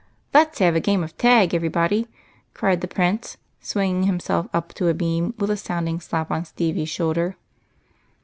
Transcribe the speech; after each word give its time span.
"Let 0.33 0.55
's 0.55 0.59
have 0.61 0.75
a 0.75 0.79
game 0.79 1.03
of 1.03 1.15
tag," 1.15 1.51
cried 2.55 2.81
the 2.81 2.87
Prince, 2.87 3.37
swing 3.59 3.97
ing 3.97 4.03
himself 4.07 4.47
up 4.51 4.73
to 4.73 4.87
a 4.87 4.95
beam 4.95 5.35
with 5.37 5.51
a 5.51 5.57
sounding 5.57 5.99
slajD 5.99 6.31
on 6.31 6.43
Stevie's 6.43 6.89
shoulder. 6.89 7.35